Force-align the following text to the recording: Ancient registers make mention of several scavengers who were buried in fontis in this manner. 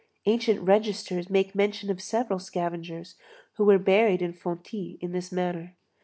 Ancient 0.25 0.59
registers 0.61 1.29
make 1.29 1.53
mention 1.53 1.91
of 1.91 2.01
several 2.01 2.39
scavengers 2.39 3.13
who 3.57 3.65
were 3.65 3.77
buried 3.77 4.23
in 4.23 4.33
fontis 4.33 4.97
in 4.99 5.11
this 5.11 5.31
manner. 5.31 5.75